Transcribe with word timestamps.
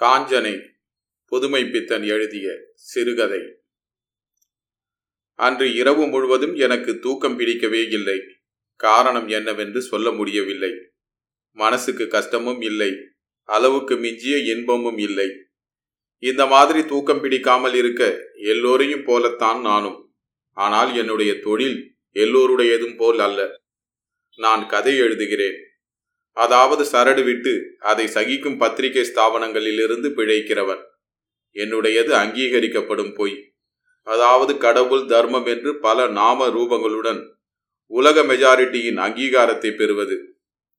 காஞ்சனை 0.00 0.66
புதுமை 1.26 1.64
பித்தன் 1.64 2.02
எழுதிய 2.02 2.56
சிறுகதை. 2.74 3.40
அன்று 5.34 5.74
இரவு 5.74 6.06
முழுவதும் 6.06 6.54
எனக்கு 6.54 6.98
தூக்கம் 6.98 7.36
பிடிக்கவே 7.36 7.86
இல்லை. 7.86 8.20
காரணம் 8.76 9.28
என்னவென்று 9.28 9.82
சொல்ல 9.82 10.12
முடியவில்லை. 10.12 10.72
மனசுக்கு 11.50 12.08
கஷ்டமும் 12.08 12.60
இல்லை. 12.60 12.92
அளவுக்கு 13.42 13.96
மிஞ்சிய 13.96 14.38
இன்பமும் 14.38 14.98
இல்லை. 14.98 15.30
இந்த 16.18 16.46
மாதிரி 16.46 16.84
தூக்கம் 16.84 17.20
பிடிக்காமல் 17.20 17.74
இருக்க 17.74 18.30
எல்லோரையும் 18.34 19.04
போலத்தான் 19.04 19.60
நானும். 19.60 20.14
ஆனால் 20.50 20.96
என்னுடைய 20.96 21.40
தொழில் 21.40 21.96
எல்லோருடையதும் 22.14 22.96
போல் 22.96 23.18
அல்ல. 23.18 23.60
நான் 24.36 24.66
கதை 24.66 25.00
எழுதுகிறேன். 25.00 25.69
அதாவது 26.32 26.84
சரடு 26.84 27.24
விட்டு 27.24 27.76
அதை 27.78 28.06
சகிக்கும் 28.06 28.58
பத்திரிகை 28.58 29.04
ஸ்தாபனங்களிலிருந்து 29.04 30.08
பிழைக்கிறவன். 30.08 30.82
என்னுடையது 31.54 32.12
அங்கீகரிக்கப்படும் 32.12 33.14
பொய். 33.14 33.52
அதாவது 34.02 34.58
கடவுள் 34.58 35.06
தர்மம் 35.06 35.46
என்று 35.46 35.78
பல 35.78 36.06
நாம 36.06 36.48
ரூபங்களுடன் 36.48 37.20
உலக 37.86 38.22
மெஜாரிட்டியின் 38.22 38.96
அங்கீகாரத்தை 38.96 39.76
பெறுவது. 39.76 40.16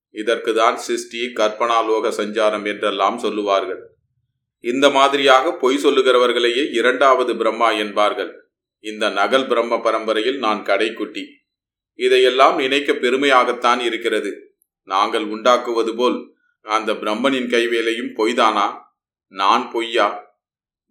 இதற்கு 0.09 0.53
தான் 0.53 0.77
சிருஷ்டி 0.77 1.34
கற்பனாலோக 1.34 2.09
சஞ்சாரம் 2.09 2.65
என்றெல்லாம் 2.65 3.18
சொல்லுவார்கள். 3.18 3.81
இந்த 4.59 4.90
மாதிரியாக 4.90 5.54
பொய் 5.54 5.84
சொல்லுகிறவர்களையே 5.84 6.71
இரண்டாவது 6.71 7.35
பிரம்மா 7.35 7.71
என்பார்கள். 7.71 8.31
இந்த 8.79 9.09
நகல் 9.09 9.48
பிரம்ம 9.48 9.77
பரம்பரையில் 9.77 10.38
நான் 10.38 10.63
கடைக்குட்டி. 10.63 11.23
இதையெல்லாம் 11.95 12.55
நினைக்க 12.55 12.93
பெருமையாகத்தான் 12.93 13.79
இருக்கிறது. 13.79 14.51
நாங்கள் 14.84 15.23
உண்டாக்குவது 15.23 15.95
போல் 15.95 16.34
அந்த 16.62 16.94
பிரம்மனின் 16.94 17.49
கைவேலையும் 17.49 18.13
பொய்தானா? 18.17 18.77
நான் 19.27 19.71
பொய்யா? 19.71 20.30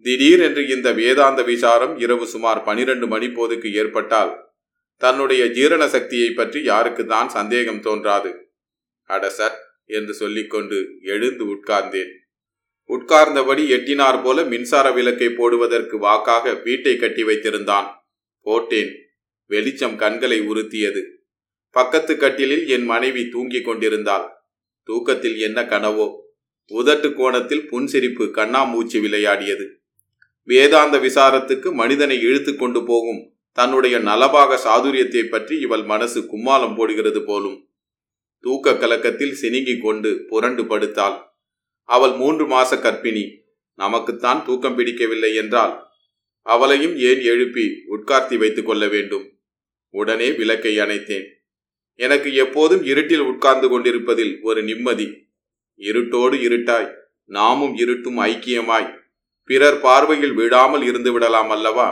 திடீரென்று 0.02 0.68
இந்த 0.68 0.92
வேதாந்த 0.92 1.42
விசாரம் 1.42 1.98
இரவு 1.98 2.26
சுமார் 2.26 2.62
பனிரெண்டு 2.62 3.06
மணி 3.06 3.28
போதுக்கு 3.28 3.74
ஏற்பட்டால் 3.74 4.48
தன்னுடைய 4.96 5.46
ஜீரண 5.46 5.88
சக்தியை 5.88 6.30
பற்றி 6.30 6.62
யாருக்கு 6.62 7.06
தான் 7.06 7.28
சந்தேகம் 7.28 7.80
தோன்றாது. 7.80 8.52
அட 9.04 9.30
சார் 9.30 9.58
என்று 9.86 10.14
சொல்லிக்கொண்டு 10.14 10.98
எழுந்து 11.02 11.44
உட்கார்ந்தேன். 11.54 12.10
உட்கார்ந்தபடி 12.88 13.68
எட்டினார் 13.68 14.22
போல 14.22 14.44
மின்சார 14.44 14.92
விளக்கை 14.92 15.28
போடுவதற்கு 15.28 15.98
வாக்காக 15.98 16.54
வீட்டை 16.54 16.96
கட்டி 16.96 17.24
வைத்திருந்தான். 17.24 17.86
போட்டேன். 18.40 18.92
வெளிச்சம் 19.46 19.96
கண்களை 19.96 20.40
உறுத்தியது. 20.40 21.19
பக்கத்து 21.70 22.16
கட்டிலில் 22.16 22.68
என் 22.68 22.84
மனைவி 22.84 23.28
தூங்கிக் 23.28 23.64
கொண்டிருந்தாள். 23.64 24.26
தூக்கத்தில் 24.82 25.38
என்ன 25.38 25.62
கனவோ? 25.62 26.18
உதட்டு 26.70 27.14
கோணத்தில் 27.14 27.68
புன்சிரிப்பு 27.70 28.24
கண்ணாமூச்சி 28.30 29.00
விளையாடியது. 29.00 29.66
வேதாந்த 30.42 30.98
விசாரத்துக்கு 30.98 31.72
மனிதனை 31.72 32.20
இழுத்து 32.20 32.56
கொண்டு 32.56 32.84
போகும் 32.84 33.34
தன்னுடைய 33.52 33.98
நலபாக 33.98 34.58
சாதுரியத்தை 34.64 35.22
பற்றி 35.24 35.58
இவள் 35.60 35.82
மனசு 35.82 36.20
கும்மாலம் 36.20 36.76
போடுகிறது 36.76 37.24
போலும். 37.24 37.68
தூக்க 38.40 38.74
கலக்கத்தில் 38.74 39.36
சினுங்கிக் 39.42 39.82
கொண்டு 39.82 40.24
புரண்டு 40.28 40.62
படுத்தாள். 40.62 41.22
அவள் 41.84 42.12
மூன்று 42.12 42.46
மாச 42.46 42.76
கற்பிணி 42.76 43.24
நமக்குத்தான் 43.74 44.44
தூக்கம் 44.44 44.74
பிடிக்கவில்லை 44.74 45.34
என்றால் 45.34 45.86
அவளையும் 46.42 46.96
ஏன் 46.96 47.20
எழுப்பி 47.22 47.64
உட்கார்த்தி 47.90 48.38
வைத்துக் 48.38 48.66
கொள்ள 48.66 48.88
வேண்டும்? 48.88 49.38
உடனே 49.94 50.32
விளக்கை 50.32 50.76
அணைத்தேன். 50.76 51.26
எனக்கு 52.00 52.30
எப்போதும் 52.34 52.82
இருட்டில் 52.82 53.24
உட்கார்ந்து 53.30 53.68
கொண்டிருப்பதில் 53.68 54.32
ஒரு 54.42 54.60
நிம்மதி. 54.62 55.06
இருட்டோடு 55.80 56.36
இருட்டாய் 56.46 56.88
நாமும் 57.30 57.74
இருட்டும் 57.76 58.18
ஐக்கியமாய் 58.18 58.88
பிறர் 59.50 59.80
பார்வையில் 59.80 60.34
விழாமல் 60.34 60.82
இருந்து 60.82 61.12
விடலாம் 61.12 61.50
அல்லவா? 61.50 61.88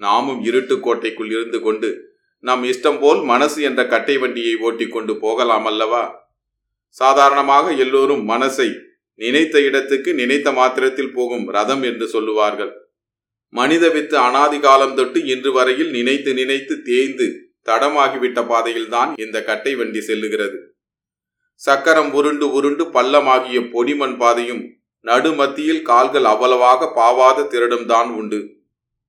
நாமும் 0.00 0.40
இருட்டு 0.44 0.74
கோட்டைக்குள் 0.80 1.30
இருந்து 1.30 1.58
கொண்டு 1.60 1.88
நம் 2.44 2.62
இஷ்டம் 2.64 2.98
போல் 3.00 3.20
மனசு 3.22 3.58
என்ற 3.62 3.80
கட்டை 3.86 4.14
வண்டியை 4.18 4.54
ஓட்டிக்கொண்டு 4.56 5.12
போகலாம் 5.18 5.66
அல்லவா? 5.66 6.04
சாதாரணமாக 6.96 7.72
எல்லோரும் 7.72 8.22
மனசை 8.28 8.68
நினைத்த 9.20 9.56
இடத்துக்கு 9.60 10.10
நினைத்த 10.14 10.48
மாத்திரத்தில் 10.52 11.12
போகும் 11.12 11.46
ரதம் 11.48 11.82
என்று 11.82 12.06
சொல்லுவார்கள். 12.08 12.72
மனித 13.54 13.84
வித்து 13.88 14.16
அனாதி 14.18 14.58
காலம் 14.60 14.94
தொட்டு 14.94 15.20
இன்று 15.24 15.50
வரையில் 15.52 15.90
நினைத்து 15.90 16.30
நினைத்து 16.34 16.74
தேய்ந்து 16.82 17.28
தடமாகிவிட்ட 17.64 18.46
பாதையில்தான் 18.46 19.12
இந்த 19.16 19.44
கட்டை 19.44 19.74
வண்டி 19.74 19.98
செல்லுகிறது. 19.98 20.58
சக்கரம் 21.54 22.12
உருண்டு 22.12 22.52
உருண்டு 22.52 22.84
பள்ளமாகிய 22.84 23.60
பொடிமண் 23.60 24.16
பாதையும் 24.16 24.78
நடுமத்தியில் 25.00 25.82
கால்கள் 25.82 26.24
அவ்வளவாக 26.24 26.92
பாவாத 26.96 27.46
திரடும் 27.46 28.16
உண்டு. 28.16 28.56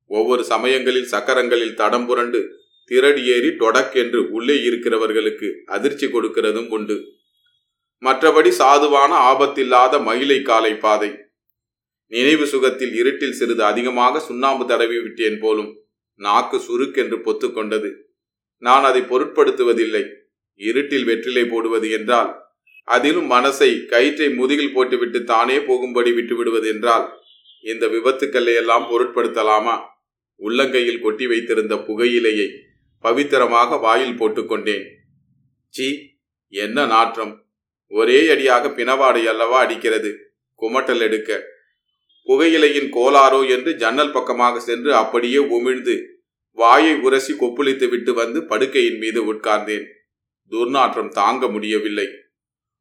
ஒவ்வொரு 0.06 0.44
சமயங்களில் 0.44 1.06
சக்கரங்களில் 1.06 1.76
தடம் 1.76 2.06
புரண்டு 2.06 2.60
திரடி 2.86 3.26
ஏறி 3.26 3.48
தொடக்கென்று 3.48 4.30
உள்ளே 4.30 4.54
இருக்கிறவர்களுக்கு 4.54 5.54
அதிர்ச்சி 5.66 6.08
கொடுக்கிறதும் 6.08 6.70
உண்டு. 6.70 7.04
மற்றபடி 8.02 8.50
சாதுவான 8.50 9.12
ஆபத்தில்லாத 9.14 10.04
மயிலை 10.04 10.42
காலை 10.42 10.76
பாதை. 10.76 11.16
நினைவு 12.08 12.46
சுகத்தில் 12.46 12.94
இருட்டில் 12.94 13.34
சிறிது 13.34 13.64
அதிகமாக 13.64 14.20
சுண்ணாம்பு 14.20 14.66
தடவி 14.66 15.02
விட்டேன் 15.02 15.40
போலும் 15.40 15.84
நாக்கு 16.16 16.58
சுருக்கென்று 16.58 17.18
பொத்துக்கொண்டது. 17.18 17.94
நான் 18.62 18.84
அதை 18.84 19.02
பொருட்படுத்துவதில்லை. 19.02 20.04
இருட்டில் 20.56 21.06
வெற்றிலை 21.06 21.46
போடுவது 21.46 21.90
என்றால் 21.90 22.50
அதிலும் 22.84 23.32
மனசை 23.32 23.86
கயிற்றை 23.86 24.34
முதுகில் 24.34 24.74
போட்டுவிட்டு 24.74 25.24
தானே 25.24 25.60
போகும்படி 25.60 26.12
விட்டுவிடுவது 26.12 26.68
என்றால் 26.68 27.06
இந்த 27.62 27.88
விபத்துக்களை 27.88 28.54
எல்லாம் 28.56 28.86
பொருட்படுத்தலாமா? 28.92 29.76
உள்ளங்கையில் 30.40 31.02
கொட்டி 31.02 31.28
வைத்திருந்த 31.28 31.76
புகையிலையை 31.76 32.48
பவித்திரமாக 33.04 33.80
வாயில் 33.80 34.20
போட்டுக்கொண்டேன் 34.20 34.86
சி 35.70 36.18
என்ன 36.50 36.86
நாற்றம்? 36.86 37.46
ஒரே 37.88 38.30
அடியாக 38.30 38.68
பிணவாடை 38.68 39.24
அல்லவா 39.26 39.60
அடிக்கிறது? 39.60 40.12
குமட்டல் 40.60 41.00
எடுக்க. 41.00 41.44
புகையிலையின் 42.28 42.90
கோளாறோ 42.92 43.50
என்று 43.50 43.72
ஜன்னல் 43.76 44.12
பக்கமாக 44.12 44.60
சென்று 44.60 44.96
அப்படியே 44.96 45.38
உமிழ்ந்து 45.38 45.96
வாயை 46.52 46.96
உரசி 46.96 47.34
கொப்புளித்து 47.34 47.90
விட்டு 47.90 48.14
வந்து 48.14 48.42
படுக்கையின் 48.42 48.98
மீது 48.98 49.34
உட்கார்ந்தேன். 49.34 49.86
துர்நாற்றம் 50.50 51.10
தாங்க 51.10 51.48
முடியவில்லை. 51.48 52.08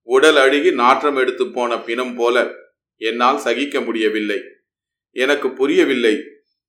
உடல் 0.03 0.37
அழுகி 0.37 0.73
நாற்றம் 0.73 1.17
எடுத்து 1.17 1.51
போன 1.51 1.79
பிணம் 1.79 2.15
போல 2.15 2.55
என்னால் 2.97 3.39
சகிக்க 3.39 3.81
முடியவில்லை. 3.81 4.41
எனக்கு 5.11 5.53
புரியவில்லை 5.53 6.23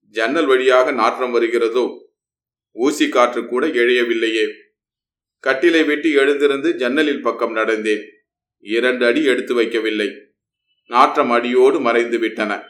ஜன்னல் 0.09 0.45
வழியாக 0.45 0.91
நாற்றம் 0.91 1.31
வருகிறதோ? 1.31 2.13
ஊசி 2.71 3.09
காற்று 3.09 3.45
கூட 3.45 3.67
எழையவில்லையே. 3.67 4.51
கட்டிலை 5.39 5.85
விட்டு 5.85 6.11
எழுந்திருந்து 6.11 6.75
ஜன்னலில் 6.75 7.21
பக்கம் 7.21 7.55
நடந்தேன். 7.55 8.03
இரண்டு 8.59 9.05
அடி 9.05 9.23
எடுத்து 9.23 9.61
வைக்கவில்லை. 9.61 10.19
நாற்றம் 10.87 11.31
அடியோடு 11.31 11.79
மறைந்து 11.79 12.19
விட்டன. 12.19 12.63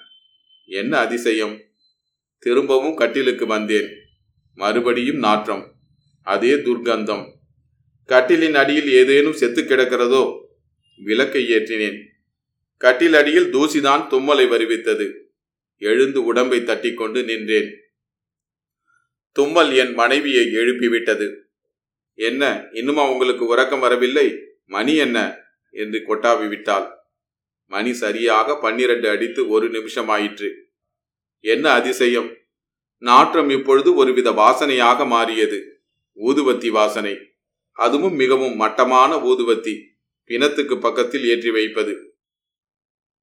என்ன 0.65 0.97
அதிசயம்? 0.97 1.61
திரும்பவும் 2.39 2.95
கட்டிலுக்கு 2.95 3.45
வந்தேன். 3.45 4.00
மறுபடியும் 4.55 5.17
நாற்றம். 5.17 5.75
அதே 6.23 6.53
துர்க்கந்தம். 6.53 7.33
கட்டிலின் 8.07 8.53
அடியில் 8.53 8.87
ஏதேனும் 8.87 9.33
செத்து 9.33 9.61
கிடக்கிறதோ? 9.61 10.45
விளக்கை 10.97 11.51
ஏற்றினேன். 11.51 12.01
கட்டில் 12.77 13.13
அடியில் 13.13 13.53
தூசிதான் 13.53 14.07
தும்மலை 14.09 14.47
வருவித்தது. 14.47 15.13
எழுந்து 15.77 16.23
உடம்பை 16.23 16.63
தட்டிக்கொண்டு 16.63 17.23
நின்றேன். 17.23 17.75
தும்மல் 19.31 19.75
என் 19.75 19.93
மனைவியை 19.93 20.45
எழுப்பிவிட்டது. 20.45 21.35
என்ன 22.13 22.65
இன்னுமா 22.71 23.11
உங்களுக்கு 23.11 23.45
உறக்கம் 23.45 23.79
வரவில்லை? 23.79 24.37
மணி 24.65 24.95
என்ன? 24.95 25.37
என்று 25.71 26.03
கொட்டாவி 26.07 26.47
விட்டாள். 26.47 26.89
மணி 27.65 27.93
சரியாக 27.93 28.59
பன்னிரண்டு 28.59 29.09
அடித்து 29.09 29.47
ஒரு 29.47 29.69
நிமிஷம் 29.69 30.07
ஆயிற்று 30.07 30.67
என்ன 31.39 31.71
அதிசயம்? 31.71 32.37
நாற்றம் 33.01 33.49
இப்பொழுது 33.49 33.95
ஒருவித 33.95 34.31
வாசனையாக 34.31 35.05
மாறியது. 35.07 35.83
ஊதுவத்தி 36.17 36.69
வாசனை. 36.69 37.17
அதுவும் 37.71 38.13
மிகவும் 38.13 38.55
மட்டமான 38.55 39.15
ஊதுவத்தி. 39.15 39.81
பிணத்துக்கு 40.23 40.79
பக்கத்தில் 40.79 41.25
ஏற்றி 41.25 41.51
வைப்பது. 41.51 42.15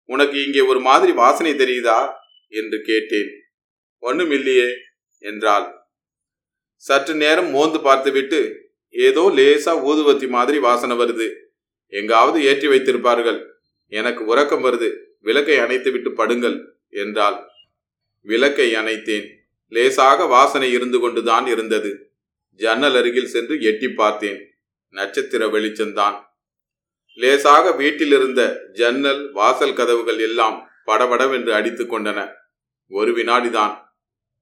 உனக்கு 0.04 0.44
இங்கே 0.44 0.60
ஒரு 0.60 0.80
மாதிரி 0.80 1.12
வாசனை 1.12 1.52
தெரியுதா? 1.52 2.12
என்று 2.48 2.82
கேட்டேன். 2.82 3.30
ஒன்றும் 3.98 4.30
இல்லையே 4.30 4.68
என்றாள். 5.18 5.72
சற்று 6.74 7.14
நேரம் 7.14 7.50
மோந்து 7.50 7.80
பார்த்துவிட்டு 7.80 8.70
ஏதோ 8.88 9.32
லேசா 9.34 9.72
ஊதுவத்தி 9.86 10.28
மாதிரி 10.28 10.58
வாசனை 10.58 10.96
வருது. 10.96 11.34
எங்காவது 11.86 12.44
ஏற்றி 12.44 12.68
வைத்திருப்பார்கள். 12.68 13.46
எனக்கு 13.86 14.24
உறக்கம் 14.24 14.64
வருது. 14.64 14.96
விளக்கை 15.18 15.58
அணைத்து 15.58 15.92
விட்டு 15.92 16.12
படுங்கள் 16.12 16.78
என்றாள். 16.88 17.44
விளக்கை 18.20 18.74
அணைத்தேன். 18.74 19.36
லேசாக 19.68 20.26
வாசனை 20.26 20.72
இருந்து 20.72 21.00
கொண்டுதான் 21.00 21.46
இருந்தது. 21.46 22.12
ஜன்னல் 22.52 22.94
அருகில் 22.94 23.26
சென்று 23.26 23.60
எட்டி 23.60 23.88
பார்த்தேன். 23.88 24.54
நட்சத்திர 24.88 25.46
வெளிச்சம்தான் 25.46 26.26
லேசாக 27.14 27.72
வீட்டில் 27.72 28.12
இருந்த 28.12 28.68
ஜன்னல் 28.72 29.32
வாசல் 29.32 29.74
கதவுகள் 29.74 30.18
எல்லாம் 30.18 30.70
படபடவென்று 30.84 31.54
அடித்து 31.54 31.84
கொண்டன. 31.84 32.32
ஒரு 32.88 33.12
வினாடிதான். 33.12 33.78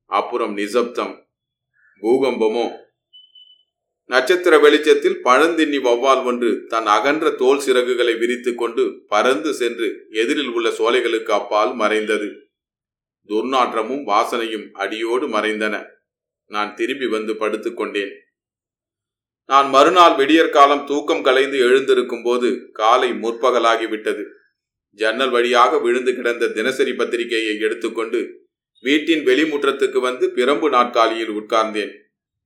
அப்புறம் 0.06 0.52
நிசப்தம். 0.52 1.28
பூகம்பமோ? 2.02 2.72
நட்சத்திர 4.04 4.58
வெளிச்சத்தில் 4.58 5.24
பழந்தின்னி 5.24 5.78
வௌவால் 5.78 6.24
ஒன்று 6.24 6.64
தன் 6.66 6.86
அகன்ற 6.86 7.30
தோல் 7.30 7.58
சிறகுகளை 7.58 8.18
விரித்துக்கொண்டு 8.18 9.04
பறந்து 9.06 9.54
சென்று 9.54 10.06
எதிரில் 10.10 10.48
உள்ள 10.48 10.68
சோலைகளுக்கு 10.68 11.30
அப்பால் 11.30 11.74
மறைந்தது. 11.74 12.45
துர்நாற்றமும் 13.28 14.04
வாசனையும் 14.12 14.66
அடியோடு 14.82 15.26
மறைந்தன. 15.28 15.74
நான் 16.50 16.72
திரும்பி 16.74 17.06
வந்து 17.06 17.32
படுத்துக்கொண்டேன் 17.32 18.14
நான் 19.44 19.68
மறுநாள் 19.68 20.14
விடியற்காலம் 20.14 20.84
தூக்கம் 20.84 21.22
கலைந்து 21.22 21.58
எழுந்திருக்கும் 21.58 22.22
போது 22.22 22.48
காலை 22.72 23.10
முற்பகலாகிவிட்டது 23.24 24.24
ஜன்னல் 24.98 25.30
வழியாக 25.30 25.78
விழுந்து 25.78 26.12
கிடந்த 26.14 26.48
தினசரி 26.48 26.92
பத்திரிகையை 26.92 27.54
எடுத்துக்கொண்டு 27.58 28.20
வீட்டின் 28.84 29.22
வெளிமுற்றத்துக்கு 29.24 29.98
வந்து 30.00 30.26
பிரம்பு 30.34 30.68
நாற்காலியில் 30.68 31.30
உட்கார்ந்தேன். 31.30 31.92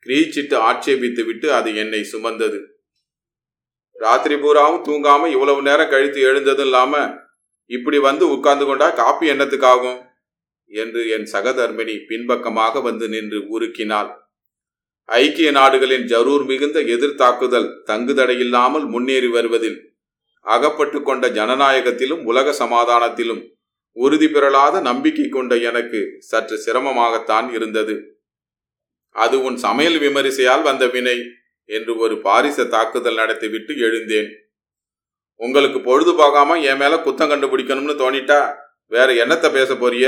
கிரீச்சிட்டு 0.06 0.56
ஆட்சேபித்து 0.68 1.22
விட்டு 1.24 1.52
அது 1.52 1.70
என்னை 1.76 2.02
சுமந்தது. 2.04 2.58
ராத்திரி 3.96 4.36
பூராவும் 4.36 4.84
தூங்காம 4.84 5.26
இவ்வளவு 5.26 5.62
நேரம் 5.62 5.90
கழித்து 5.90 6.20
எழுந்ததும் 6.20 6.64
இல்லாம 6.64 6.94
இப்படி 7.70 7.98
வந்து 7.98 8.24
உட்கார்ந்து 8.30 8.66
கொண்டா 8.66 8.90
காப்பி 8.90 9.26
என்னத்துக்காகும்? 9.30 9.98
என்று 10.72 11.08
என் 11.08 11.26
சகதர்மினி 11.32 11.94
பின்பக்கமாக 12.06 12.80
வந்து 12.80 13.08
நின்று 13.08 13.38
உருக்கினாள். 13.54 14.10
ஐக்கிய 15.08 15.50
நாடுகளின் 15.50 16.04
ஜரூர் 16.04 16.44
மிகுந்த 16.44 16.80
எதிர்த்தாக்குதல் 16.94 17.68
தங்குதடையில்லாமல் 17.86 18.86
முன்னேறி 18.86 19.26
வருவதில் 19.26 19.78
அகப்பட்டு 20.46 20.98
கொண்ட 21.02 21.24
ஜனநாயகத்திலும் 21.28 22.22
உலக 22.24 22.52
சமாதானத்திலும் 22.52 23.42
உறுதி 23.96 24.26
பெறலாத 24.26 24.80
நம்பிக்கை 24.80 25.28
கொண்ட 25.28 25.56
எனக்கு 25.56 26.00
சற்று 26.18 26.56
சிரமமாகத்தான் 26.66 27.48
இருந்தது. 27.52 27.94
அது 29.14 29.36
உன் 29.42 29.56
சமையல் 29.56 29.98
விமரிசையால் 29.98 30.62
வந்த 30.62 30.86
வினை 30.86 31.16
என்று 31.68 31.92
ஒரு 31.96 32.14
பாரிச 32.16 32.68
தாக்குதல் 32.68 33.14
நடத்திவிட்டு 33.14 33.72
எழுந்தேன். 33.86 34.30
உங்களுக்கு 35.40 35.80
பொழுது 35.80 36.12
போகாம 36.14 36.58
என் 36.60 36.76
மேல 36.76 36.96
குத்தம் 36.96 37.30
கண்டுபிடிக்கணும்னு 37.32 37.94
தோணிட்டா 38.02 38.40
வேற 38.86 39.08
என்னத்தை 39.24 39.48
பேச 39.52 39.74
போறிய? 39.74 40.06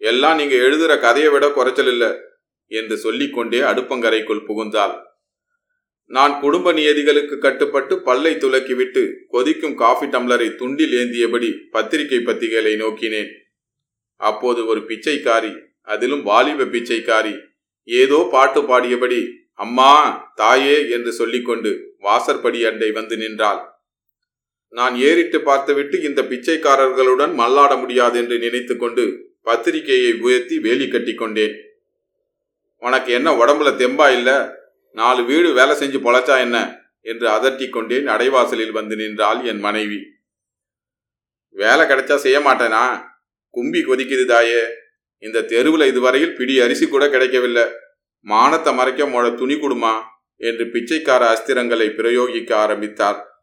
எல்லாம் 0.00 0.36
நீங்க 0.36 0.54
எழுதுற 0.66 0.92
கதையை 1.00 1.30
விட 1.32 1.46
குறைச்சல் 1.50 1.90
இல்லை 1.94 2.10
என்று 2.70 2.96
சொல்லிக்கொண்டே 2.96 3.60
அடுப்பங்கரைக்குள் 3.70 4.46
புகுந்தாள். 4.48 4.94
நான் 6.10 6.34
குடும்ப 6.40 6.68
நியதிகளுக்கு 6.72 7.36
கட்டுப்பட்டு 7.38 7.94
பல்லை 8.02 8.32
துலக்கிவிட்டு 8.36 9.02
கொதிக்கும் 9.28 9.76
காஃபி 9.82 10.06
டம்ளரை 10.06 10.48
துண்டில் 10.60 10.94
ஏந்தியபடி 11.00 11.50
பத்திரிகை 11.70 12.18
பத்திகளை 12.18 12.74
நோக்கினேன். 12.82 13.30
அப்போது 14.20 14.60
ஒரு 14.66 14.80
பிச்சைக்காரி 14.90 15.52
அதிலும் 15.88 16.22
வாலிப 16.22 16.68
பிச்சைக்காரி 16.74 17.34
ஏதோ 17.88 18.18
பாட்டு 18.34 18.60
பாடியபடி 18.62 19.20
அம்மா 19.64 19.90
தாயே 20.34 20.76
என்று 20.88 21.10
சொல்லிக்கொண்டு 21.12 21.70
வாசற்படி 21.98 22.60
அண்டை 22.64 22.88
வந்து 22.92 23.16
நின்றாள். 23.16 23.60
நான் 24.72 24.94
ஏறிட்டு 25.08 25.38
பார்த்துவிட்டு 25.40 25.96
இந்த 26.02 26.20
பிச்சைக்காரர்களுடன் 26.22 27.32
மல்லாட 27.40 27.72
முடியாது 27.80 28.16
என்று 28.22 28.36
நினைத்து 28.38 28.76
கொண்டு 28.76 29.04
பத்திரிகையை 29.44 30.12
உயர்த்தி 30.12 30.58
வேலி 30.58 30.88
கட்டி 30.88 31.14
கொண்டேன் 31.14 31.54
உனக்கு 32.78 33.12
என்ன 33.12 33.32
உடம்புல 33.32 33.68
தெம்பா 33.76 34.12
இல்லை? 34.12 34.34
நாலு 34.92 35.24
வீடு 35.24 35.52
வேலை 35.52 35.76
செஞ்சு 35.76 36.00
பொழைச்சா 36.00 36.38
என்ன? 36.38 36.78
என்று 37.02 37.28
அதட்டி 37.28 37.68
கொண்டேன். 37.68 38.06
அடைவாசலில் 38.06 38.70
வந்து 38.70 38.96
நின்றாள் 38.96 39.44
என் 39.44 39.58
மனைவி. 39.58 39.98
வேலை 41.50 41.86
கிடைச்சா 41.86 42.14
செய்ய 42.14 42.40
மாட்டேனா? 42.40 43.04
கும்பி 43.50 43.80
கொதிக்குது 43.80 44.24
தாயே. 44.24 44.62
இந்த 45.18 45.42
தெருவில் 45.42 45.86
இதுவரையில் 45.86 46.34
பிடி 46.34 46.60
அரிசி 46.60 46.88
கூட 46.88 47.08
கிடைக்கவில்லை. 47.08 47.62
மானத்தை 48.20 48.74
மறைக்க 48.74 49.04
மொழ 49.04 49.34
துணி 49.34 49.54
கொடுமா? 49.54 50.02
என்று 50.36 50.70
பிச்சைக்கார 50.70 51.22
அஸ்திரங்களை 51.32 51.88
பிரயோகிக்க 51.94 52.54
ஆரம்பித்தார். 52.54 53.42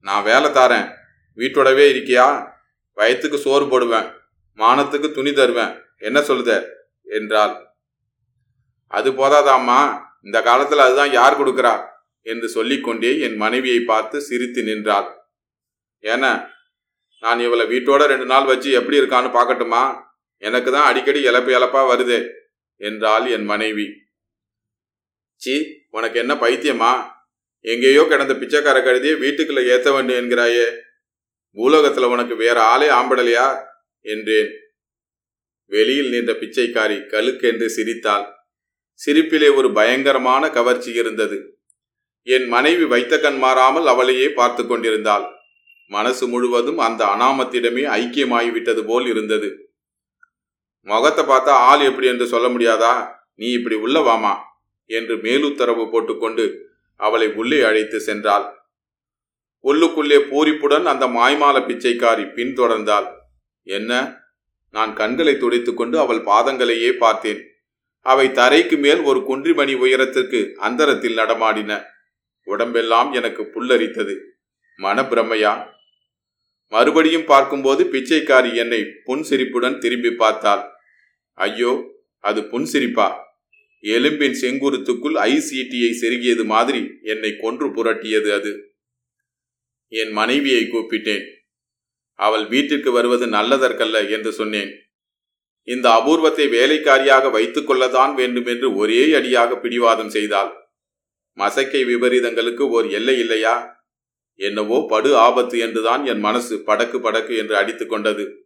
நான் 0.00 0.22
வேலை 0.22 0.50
தாரேன். 0.50 0.94
வீட்டோடவே 1.36 1.84
இருக்கியா? 1.92 2.48
வயத்துக்கு 2.96 3.36
சோறு 3.36 3.68
போடுவேன். 3.68 4.15
மானத்துக்கு 4.56 5.12
துணி 5.12 5.32
தருவேன். 5.32 5.82
என்ன 5.98 6.20
சொல்லுத? 6.20 6.68
என்றாள். 7.04 7.74
அது 8.86 9.12
போதாதாம்மா 9.12 10.04
இந்த 10.22 10.42
காலத்தில் 10.42 10.78
அதுதான் 10.78 11.10
யார் 11.10 11.40
கொடுக்கிறா? 11.40 11.84
என்று 12.22 12.48
சொல்லிக்கொண்டே 12.48 13.20
என் 13.20 13.36
மனைவியை 13.36 13.80
பார்த்து 13.80 14.20
சிரித்து 14.20 14.62
நின்றாள். 14.62 15.28
ஏன 16.00 16.54
நான் 17.20 17.40
இவளை 17.40 17.66
வீட்டோட 17.66 18.06
ரெண்டு 18.06 18.24
நாள் 18.24 18.44
வச்சு 18.44 18.70
எப்படி 18.72 18.98
இருக்கான்னு 18.98 19.28
பார்க்கட்டுமா? 19.36 20.04
எனக்கு 20.38 20.72
தான் 20.72 20.84
அடிக்கடி 20.84 21.20
இழப்பு 21.20 21.52
இழப்பா 21.52 21.82
வருதே 21.90 22.28
என்றாள் 22.76 23.26
என் 23.26 23.44
மனைவி. 23.44 23.86
சி 25.34 25.84
உனக்கு 25.90 26.18
என்ன 26.18 26.34
பைத்தியமா? 26.34 27.14
எங்கேயோ 27.60 28.06
கிடந்த 28.08 28.34
பிச்சைக்கார 28.34 28.80
கழுதியை 28.80 29.16
வீட்டுக்குள்ள 29.18 29.66
ஏற்ற 29.66 29.92
வேண்டும் 29.92 30.16
என்கிறாயே. 30.16 30.76
பூலோகத்தில் 31.50 32.04
உனக்கு 32.04 32.36
வேற 32.36 32.62
ஆளே 32.62 32.88
ஆம்படலையா? 32.88 33.65
என்றேன் 34.14 34.50
வெளியில் 35.72 36.10
நின்ற 36.10 36.32
பிச்சைக்காரி 36.32 36.98
கழுக்கென்று 37.12 37.66
சிரித்தாள். 37.66 38.26
சிரிப்பிலே 39.00 39.48
ஒரு 39.54 39.68
பயங்கரமான 39.72 40.50
கவர்ச்சி 40.50 40.90
இருந்தது. 40.92 41.38
என் 42.26 42.46
மனைவி 42.48 42.84
வைத்த 42.84 43.14
கண் 43.18 43.38
மாறாமல் 43.38 43.86
அவளையே 43.86 44.28
பார்த்து 44.28 44.66
கொண்டிருந்தாள். 44.66 45.26
மனசு 45.90 46.24
முழுவதும் 46.28 46.78
அந்த 46.78 47.02
அனாமத்திடமே 47.04 47.84
ஐக்கியமாகிவிட்டது 47.98 48.82
போல் 48.86 49.06
இருந்தது. 49.06 49.48
முகத்தை 50.86 51.24
பார்த்தா 51.24 51.54
ஆள் 51.68 51.80
எப்படி 51.80 52.06
என்று 52.06 52.26
சொல்ல 52.26 52.46
முடியாதா? 52.48 52.92
நீ 53.34 53.46
இப்படி 53.50 53.76
உள்ள 53.76 53.98
வாமா? 54.00 54.34
என்று 54.90 55.14
மேலுத்தரவு 55.16 55.84
போட்டுக்கொண்டு 55.90 56.44
அவளை 57.00 57.28
உள்ளே 57.32 57.58
அழைத்து 57.60 57.98
சென்றாள். 58.06 58.46
உள்ளுக்குள்ளே 59.64 60.18
பூரிப்புடன் 60.30 60.84
அந்த 60.84 61.04
மாய்மால 61.08 61.56
பிச்சைக்காரி 61.66 62.24
பின்தொடர்ந்தாள். 62.36 63.08
என்ன? 63.66 64.20
நான் 64.70 64.94
கண்களை 64.94 65.34
துடைத்துக்கொண்டு 65.34 65.98
அவள் 65.98 66.22
பாதங்களையே 66.22 66.92
பார்த்தேன். 66.92 67.50
அவை 68.00 68.28
தரைக்கு 68.28 68.78
மேல் 68.78 69.00
ஒரு 69.00 69.20
குன்றிமணி 69.28 69.76
உயரத்திற்கு 69.76 70.54
அந்தரத்தில் 70.56 71.16
நடமாடின. 71.16 71.82
உடம்பெல்லாம் 72.42 73.12
எனக்கு 73.12 73.42
புல்லரித்தது. 73.42 74.14
மனப்பிரமையா? 74.78 75.66
மறுபடியும் 76.68 77.24
பார்க்கும்போது 77.24 77.84
பிச்சைக்காரி 77.84 78.54
என்னை 78.54 78.84
புன்சிரிப்புடன் 79.04 79.78
திரும்பி 79.78 80.10
பார்த்தாள். 80.10 80.68
ஐயோ 81.32 81.72
அது 82.18 82.40
புன்சிரிப்பா? 82.40 83.14
எலும்பின் 83.82 84.36
செங்குருத்துக்குள் 84.40 85.16
ஐசிடியை 85.30 85.90
செருகியது 86.00 86.44
மாதிரி 86.44 86.98
என்னை 87.02 87.36
கொன்று 87.40 87.68
புரட்டியது 87.74 88.32
அது. 88.34 88.74
என் 89.88 90.12
மனைவியை 90.12 90.62
கூப்பிட்டேன். 90.62 91.35
அவள் 92.16 92.46
வீட்டிற்கு 92.46 92.92
வருவது 92.92 93.26
நல்லதற்கல்ல 93.26 94.10
என்று 94.10 94.32
சொன்னேன். 94.32 94.70
இந்த 95.62 95.90
அபூர்வத்தை 95.90 96.48
வேலைக்காரியாக 96.48 97.30
வைத்துக் 97.30 97.66
கொள்ளத்தான் 97.66 98.14
வேண்டும் 98.14 98.46
என்று 98.46 98.76
ஒரே 98.76 99.12
அடியாக 99.12 99.56
பிடிவாதம் 99.56 100.10
செய்தாள். 100.10 100.52
மசக்கை 101.38 101.84
விபரீதங்களுக்கு 101.84 102.68
ஓர் 102.68 102.90
எல்லை 102.90 103.18
இல்லையா? 103.18 103.84
என்னவோ 104.34 104.86
படு 104.88 105.16
ஆபத்து 105.16 105.58
என்றுதான் 105.58 106.06
என் 106.06 106.18
மனசு 106.18 106.62
படக்கு 106.66 106.98
படக்கு 107.00 107.36
என்று 107.36 107.56
அடித்துக் 107.56 107.88
கொண்டது. 107.88 108.44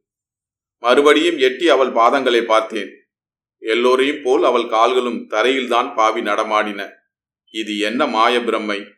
மறுபடியும் 0.77 1.39
எட்டி 1.39 1.69
அவள் 1.69 1.89
பாதங்களை 1.89 2.43
பார்த்தேன். 2.43 2.91
எல்லோரையும் 3.59 4.23
போல் 4.23 4.45
அவள் 4.45 4.67
கால்களும் 4.67 5.27
தரையில்தான் 5.31 5.95
பாவி 5.95 6.21
நடமாடின. 6.21 6.91
இது 7.51 7.79
என்ன 7.79 8.07
மாய 8.07 8.39
பிரம்மை? 8.39 8.93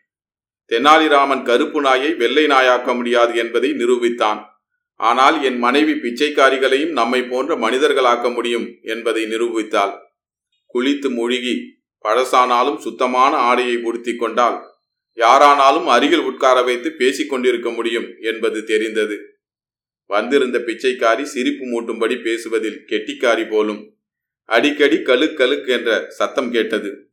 தெனாலிராமன் 0.70 1.42
கருப்பு 1.44 1.80
நாயை 1.80 2.14
வெள்ளை 2.14 2.44
நாயாக்க 2.44 2.94
முடியாது 2.94 3.36
என்பதை 3.36 3.70
நிரூபித்தான். 3.70 4.50
ஆனால் 5.02 5.42
என் 5.42 5.58
மனைவி 5.58 5.92
பிச்சைக்காரிகளையும் 5.92 6.90
நம்மை 6.90 7.22
போன்ற 7.22 7.54
மனிதர்களாக்க 7.56 8.34
முடியும் 8.34 8.66
என்பதை 8.82 9.24
நிரூபித்தாள். 9.24 9.94
குளித்து 10.74 11.10
மூழ்கி 11.10 11.54
பழசானாலும் 12.04 12.78
சுத்தமான 12.78 13.36
ஆடையை 13.36 13.76
உடுத்தி 13.82 14.16
கொண்டால் 14.16 14.58
யாரானாலும் 15.16 15.84
அருகில் 15.84 16.18
உட்கார 16.18 16.62
வைத்து 16.62 16.94
பேசிக்கொண்டிருக்க 16.98 17.74
முடியும் 17.74 18.06
என்பது 18.20 18.64
தெரிந்தது. 18.64 19.16
வந்திருந்த 20.06 20.58
பிச்சைக்காரி 20.58 21.22
சிரிப்பு 21.22 21.64
மூட்டும்படி 21.64 22.22
பேசுவதில் 22.22 22.84
கெட்டிக்காரி 22.86 23.50
போலும். 23.50 23.96
அடிக்கடி 24.44 24.96
கழுக் 24.96 25.38
கழுக் 25.38 25.68
என்ற 25.68 26.10
சத்தம் 26.10 26.50
கேட்டது. 26.50 27.10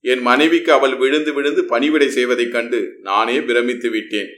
என் 0.00 0.20
மனைவிக்கு 0.20 0.72
அவள் 0.72 0.96
விழுந்து 0.96 1.34
விழுந்து 1.34 1.64
பணிவிடை 1.64 2.10
செய்வதைக் 2.10 2.52
கண்டு 2.52 2.98
நானே 3.00 3.40
பிரமித்து 3.40 3.90
விட்டேன். 3.90 4.28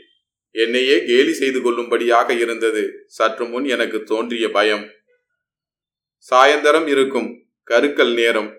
என்னையே 0.50 1.04
கேலி 1.04 1.32
செய்து 1.32 1.62
கொள்ளும்படியாக 1.62 2.32
இருந்தது. 2.32 3.04
சற்று 3.06 3.44
முன் 3.44 3.64
எனக்கு 3.64 4.02
தோன்றிய 4.02 4.50
பயம். 4.50 4.90
சாயந்தரம் 6.30 6.86
இருக்கும். 6.86 7.44
கருக்கல் 7.70 8.14
நேரம். 8.14 8.58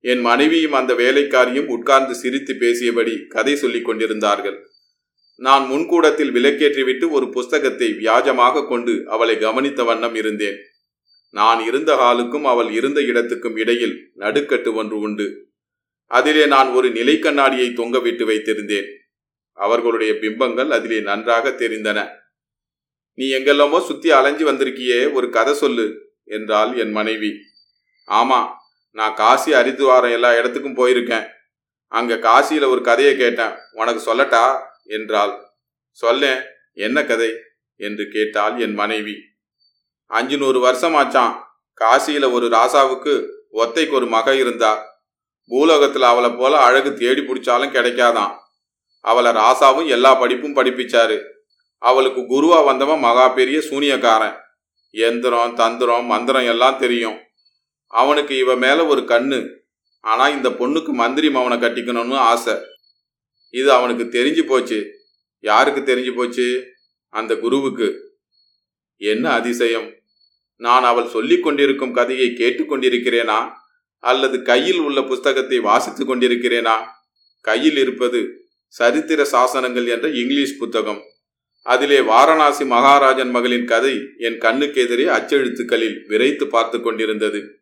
என் 0.00 0.20
மனைவியும் 0.20 0.72
அந்த 0.72 0.94
வேலைக்காரியும் 0.94 1.66
உட்கார்ந்து 1.66 2.14
சிரித்து 2.14 2.54
பேசியபடி 2.54 3.26
கதை 3.26 3.56
சொல்லிக் 3.56 3.84
கொண்டிருந்தார்கள். 3.84 4.66
நான் 5.36 5.70
முன்கூடத்தில் 5.70 6.30
விலக்கேற்றிவிட்டு 6.30 7.10
ஒரு 7.10 7.28
புஸ்தகத்தை 7.28 7.88
வியாஜமாக 7.88 8.68
கொண்டு 8.68 9.02
அவளை 9.06 9.38
கவனித்த 9.38 9.84
வண்ணம் 9.84 10.14
இருந்தேன். 10.14 10.56
நான் 11.30 11.66
இருந்த 11.66 11.94
ஹாலுக்கும் 11.94 12.42
அவள் 12.42 12.70
இருந்த 12.70 13.02
இடத்துக்கும் 13.02 13.56
இடையில் 13.56 14.12
நடுக்கட்டு 14.18 14.74
ஒன்று 14.74 14.98
உண்டு. 14.98 15.46
அதிலே 16.06 16.46
நான் 16.46 16.68
ஒரு 16.68 16.90
நிலை 16.90 17.18
கண்ணாடியை 17.18 17.68
தொங்கவிட்டு 17.68 18.24
வைத்திருந்தேன். 18.24 18.86
அவர்களுடைய 19.52 20.14
பிம்பங்கள் 20.14 20.70
அதிலே 20.70 21.00
நன்றாக 21.00 21.48
தெரிந்தன. 21.48 22.08
நீ 23.14 23.28
எங்கெல்லாமோ 23.28 23.80
சுத்தி 23.80 24.10
அலைஞ்சு 24.10 24.52
வந்திருக்கியே 24.52 25.12
ஒரு 25.12 25.30
கதை 25.30 25.54
சொல்லு 25.54 26.12
என்றாள் 26.24 26.76
என் 26.76 26.90
மனைவி. 26.90 27.30
ஆமா 28.06 28.48
நான் 28.90 29.14
காசி 29.14 29.52
ஹரித்துவாரம் 29.52 30.12
எல்லா 30.12 30.34
இடத்துக்கும் 30.34 30.76
போயிருக்கேன். 30.76 31.28
அங்க 31.86 32.14
காசியில 32.16 32.68
ஒரு 32.68 32.82
கதையை 32.82 33.16
கேட்டேன். 33.16 33.54
உனக்கு 33.72 34.14
சொல்லட்டா? 34.14 34.60
என்றாள். 34.84 35.44
சொல்லேன். 35.90 36.42
என்ன 36.72 37.04
கதை? 37.04 37.32
என்று 37.76 38.08
கேட்டாள் 38.12 38.60
என் 38.60 38.74
மனைவி. 38.74 39.14
அஞ்சு 40.06 40.36
நூறு 40.36 40.66
வருஷமாச்சான் 40.66 41.42
காசியில 41.80 42.32
ஒரு 42.32 42.46
ராசாவுக்கு 42.46 43.28
ஒத்தைக்கு 43.52 43.90
ஒரு 43.90 44.06
மக 44.06 44.34
இருந்தா. 44.34 45.00
பூலோகத்துல 45.48 45.98
அவளை 45.98 46.30
போல 46.30 46.56
அழகு 46.56 46.94
தேடி 46.94 47.20
பிடிச்சாலும் 47.20 47.72
கிடைக்காதான் 47.72 48.40
அவளை 49.02 49.32
ராசாவும் 49.32 49.88
எல்லா 49.88 50.14
படிப்பும் 50.14 50.56
படிப்பிச்சாரு. 50.56 51.20
அவளுக்கு 51.78 52.20
குருவா 52.20 52.64
வந்தவன் 52.64 52.98
மகா 52.98 53.28
பெரிய 53.28 53.58
சூனியக்காரன். 53.58 54.36
எந்திரம் 54.90 55.54
தந்திரம் 55.54 56.04
மந்திரம் 56.04 56.42
எல்லாம் 56.42 56.78
தெரியும். 56.78 57.18
அவனுக்கு 57.86 58.38
இவ 58.38 58.54
மேல 58.54 58.86
ஒரு 58.86 59.00
கண்ணு. 59.00 59.58
ஆனா 60.00 60.28
இந்த 60.28 60.48
பொண்ணுக்கு 60.48 60.88
மந்திரி 60.88 61.28
மவனை 61.28 61.58
கட்டிக்கணும்னு 61.58 62.14
ஆசை. 62.14 62.54
இது 63.50 63.72
அவனுக்கு 63.72 64.24
தெரிஞ்சு 64.24 64.42
போச்சு. 64.42 64.92
யாருக்கு 65.40 65.80
தெரிஞ்சு 65.80 66.14
போச்சு? 66.14 66.72
அந்த 67.08 67.36
குருவுக்கு. 67.36 68.16
என்ன 68.96 69.30
அதிசயம்? 69.30 69.94
நான் 70.56 70.84
அவள் 70.84 71.08
சொல்லிக் 71.08 71.42
கொண்டிருக்கும் 71.42 71.92
கதையை 71.92 72.28
கேட்டுக்கொண்டிருக்கிறேனா 72.28 73.50
அல்லது 73.98 74.42
கையில் 74.42 74.78
உள்ள 74.78 75.02
புஸ்தகத்தை 75.02 75.58
வாசித்துக் 75.58 76.10
கொண்டிருக்கிறேனா? 76.10 76.76
கையில் 77.40 77.76
இருப்பது 77.76 78.41
சரித்திர 78.72 79.26
சாசனங்கள் 79.32 79.88
என்ற 79.88 80.08
இங்கிலீஷ் 80.08 80.58
புத்தகம். 80.58 81.00
அதிலே 81.62 82.00
வாரணாசி 82.00 82.64
மகாராஜன் 82.64 83.30
மகளின் 83.30 83.64
கதை 83.64 84.08
என் 84.18 84.38
கண்ணுக்கு 84.38 84.80
எதிரே 84.80 85.04
அச்செழுத்துக்களில் 85.04 86.06
விரைத்து 86.06 86.46
பார்த்து 86.46 86.80
கொண்டிருந்தது. 86.80 87.60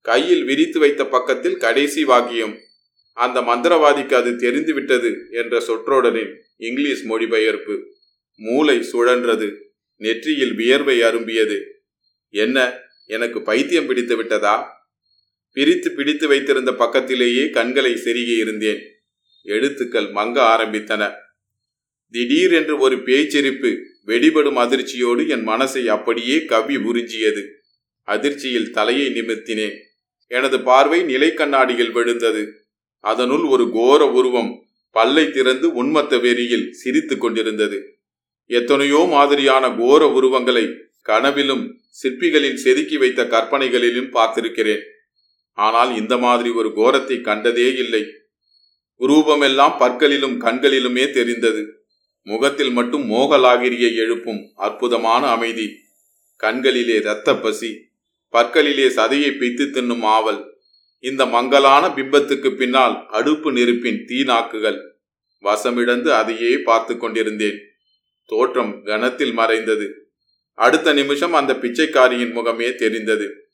கையில் 0.00 0.44
விரித்து 0.44 0.78
வைத்த 0.78 1.04
பக்கத்தில் 1.06 1.56
கடைசி 1.56 2.04
வாக்கியம் 2.04 2.58
அந்த 3.12 3.40
மந்திரவாதிக்கு 3.40 4.14
அது 4.14 4.36
தெரிந்துவிட்டது 4.36 5.28
என்ற 5.30 5.58
சொற்றோடனின் 5.58 6.32
இங்கிலீஷ் 6.56 7.04
மொழிபெயர்ப்பு. 7.04 7.86
மூளை 8.36 8.78
சுழன்றது 8.78 9.54
நெற்றியில் 9.96 10.54
வியர்வை 10.54 11.00
அரும்பியது. 11.00 11.60
என்ன 12.30 12.78
எனக்கு 13.06 13.42
பைத்தியம் 13.42 13.86
பிடித்து 13.86 14.16
விட்டதா? 14.16 14.56
பிரித்து 15.52 15.90
பிடித்து 15.90 16.28
வைத்திருந்த 16.28 16.74
பக்கத்திலேயே 16.74 17.50
கண்களை 17.50 17.92
செருகி 17.92 18.36
இருந்தேன். 18.36 18.95
எழுத்துக்கள் 19.46 20.08
மங்க 20.10 20.36
ஆரம்பித்தன. 20.52 21.02
திடீரென்று 22.14 22.74
ஒரு 22.78 22.96
பேச்சிரிப்பு 22.96 23.70
வெடிபடும் 24.06 24.58
அதிர்ச்சியோடு 24.64 25.22
என் 25.28 25.46
மனசை 25.48 25.82
அப்படியே 25.86 26.36
கவி 26.44 26.76
உறிஞ்சியது 26.88 27.42
அதிர்ச்சியில் 28.08 28.70
தலையை 28.70 29.06
நிமிர்த்தினேன். 29.12 29.76
எனது 30.30 30.56
பார்வை 30.60 31.00
நிலை 31.02 31.30
கண்ணாடியில் 31.34 31.92
விழுந்தது. 31.92 32.42
அதனுள் 33.04 33.44
ஒரு 33.44 33.64
கோர 33.72 34.02
உருவம் 34.10 34.50
பல்லை 34.94 35.24
திறந்து 35.30 35.66
உண்மத்த 35.82 36.20
வெறியில் 36.20 36.66
சிரித்துக் 36.72 37.20
கொண்டிருந்தது. 37.20 37.78
எத்தனையோ 38.50 39.00
மாதிரியான 39.10 39.64
கோர 39.70 40.02
உருவங்களை 40.08 40.64
கனவிலும் 41.02 41.64
சிற்பிகளின் 42.02 42.60
செதுக்கி 42.64 42.96
வைத்த 42.96 43.24
கற்பனைகளிலும் 43.24 44.12
பார்த்திருக்கிறேன். 44.12 44.84
ஆனால் 45.58 45.90
இந்த 45.96 46.14
மாதிரி 46.18 46.50
ஒரு 46.50 46.70
கோரத்தை 46.76 47.16
கண்டதே 47.20 47.68
இல்லை. 47.74 48.02
ரூபமெல்லாம் 48.98 49.78
பற்களிலும் 49.78 50.40
கண்களிலுமே 50.40 51.10
தெரிந்தது. 51.10 51.86
முகத்தில் 52.22 52.70
மட்டும் 52.70 53.10
மோகலாகிரியை 53.10 53.94
எழுப்பும் 53.94 54.52
அற்புதமான 54.54 55.26
அமைதி. 55.26 55.76
கண்களிலே 56.36 56.94
இரத்த 56.94 57.36
பசி 57.36 57.88
பற்களிலே 58.32 58.88
சதையை 58.88 59.30
பித்து 59.36 59.70
தின்னும் 59.70 60.02
ஆவல் 60.02 60.54
இந்த 60.98 61.26
மங்கலான 61.26 61.88
பிம்பத்துக்கு 61.88 62.56
பின்னால் 62.56 63.06
அடுப்பு 63.08 63.52
நெருப்பின் 63.52 64.04
தீநாக்குகள். 64.06 64.80
வசமிழந்து 65.42 66.08
அதையே 66.08 66.58
பார்த்து 66.58 66.98
கொண்டிருந்தேன். 66.98 67.58
தோற்றம் 68.26 68.82
கனத்தில் 68.84 69.32
மறைந்தது. 69.32 70.10
அடுத்த 70.52 70.92
நிமிஷம் 70.92 71.32
அந்த 71.32 71.52
பிச்சைக்காரியின் 71.52 72.32
முகமே 72.32 72.74
தெரிந்தது. 72.74 73.50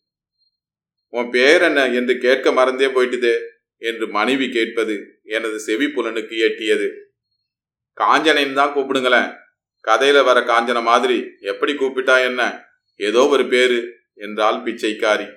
உன் 1.08 1.30
பேர் 1.30 1.62
என்ன? 1.62 1.88
என்று 1.88 2.18
கேட்க 2.18 2.52
மறந்தே 2.52 2.86
போயிட்டுதே. 2.86 3.38
என்று 3.82 4.06
மனைவி 4.08 4.46
கேட்பது 4.48 4.94
எனது 5.26 5.58
செவி 5.60 5.86
புலனுக்கு 5.86 6.36
எட்டியது. 6.48 6.88
காஞ்சனைன்னு 7.98 8.52
தான் 8.52 8.74
கூப்பிடுங்களேன். 8.74 9.30
கதையில 9.88 10.18
வர 10.24 10.38
காஞ்சன 10.40 10.82
மாதிரி 10.82 11.16
எப்படி 11.40 11.72
கூப்பிட்டா 11.72 12.16
என்ன? 12.24 12.42
ஏதோ 13.00 13.22
ஒரு 13.26 13.44
பேரு 13.46 13.78
என்றாள் 14.14 14.58
பிச்சைக்காரி. 14.62 15.28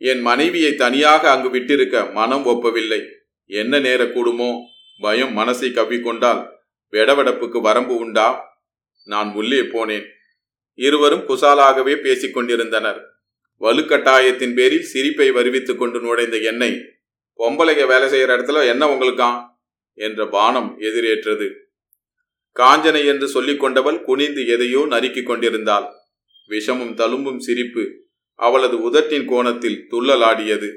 என் 0.00 0.20
மனைவியை 0.20 0.72
தனியாக 0.74 1.30
அங்கு 1.30 1.48
விட்டிருக்க 1.54 2.12
மனம் 2.12 2.46
ஒப்பவில்லை. 2.46 3.00
என்ன 3.50 3.80
நேரக்கூடுமோ 3.80 4.50
பயம் 5.00 5.34
மனசை 5.38 5.68
கவ்விக்கொண்டால் 5.70 6.40
வெடவெடப்புக்கு 6.92 7.58
வரம்பு 7.60 7.94
உண்டா? 7.96 8.28
நான் 9.08 9.30
உள்ளே 9.32 9.60
போனேன். 9.74 10.06
இருவரும் 10.78 11.26
குசாலாகவே 11.28 11.94
பேசிக்கொண்டிருந்தனர். 12.06 13.00
வலுக்கட்டாயத்தின் 13.60 14.54
பேரில் 14.54 14.88
சிரிப்பை 14.92 15.28
வருவித்துக் 15.30 15.78
கொண்டு 15.78 15.98
நுழைந்த 16.00 16.36
என்னை 16.50 16.72
பொம்பளைங்க 17.40 17.86
வேலை 17.86 18.06
செய்யற 18.08 18.30
இடத்துல 18.36 18.66
என்ன 18.66 18.86
உங்களுக்காம் 18.86 19.48
என்ற 19.94 20.26
பானம் 20.26 20.78
எதிரேற்றது. 20.78 21.50
காஞ்சனை 22.56 23.06
என்று 23.06 23.28
சொல்லிக் 23.28 23.60
கொண்டவள் 23.60 24.02
குனிந்து 24.02 24.46
எதையோ 24.46 24.86
நறுக்கிக் 24.86 25.26
கொண்டிருந்தாள். 25.26 25.86
விஷமும் 26.48 26.94
தழும்பும் 26.94 27.38
சிரிப்பு 27.38 27.84
அவளது 28.34 28.90
உதட்டின் 28.90 29.24
கோணத்தில் 29.24 29.86
துள்ளலாடியது. 29.90 30.70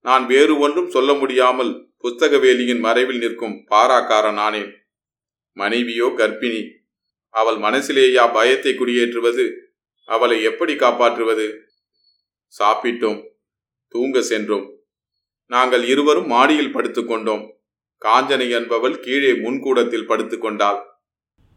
நான் 0.00 0.26
வேறு 0.26 0.58
ஒன்றும் 0.58 0.90
சொல்ல 0.90 1.12
முடியாமல் 1.14 1.90
புஸ்தக 2.04 2.38
வேலியின் 2.40 2.80
மறைவில் 2.80 3.18
நிற்கும் 3.18 3.66
பாராக்காரன் 3.70 4.38
ஆனேன். 4.38 4.70
மனைவியோ 5.52 6.06
கர்ப்பிணி 6.16 6.62
அவள் 7.28 7.56
மனசிலேயா 7.56 8.32
பயத்தை 8.32 8.74
குடியேற்றுவது 8.74 9.44
அவளை 10.04 10.42
எப்படி 10.42 10.76
காப்பாற்றுவது? 10.76 11.46
சாப்பிட்டோம் 12.58 13.20
தூங்க 13.88 14.22
சென்றோம். 14.22 14.81
நாங்கள் 15.46 15.84
இருவரும் 15.84 16.26
மாடியில் 16.26 16.76
படுத்துக்கொண்டோம். 16.76 17.50
காஞ்சனை 18.04 18.50
என்பவள் 18.50 19.00
கீழே 19.00 19.32
முன்கூடத்தில் 19.32 20.08
படுத்துக்கொண்டாள். 20.08 20.78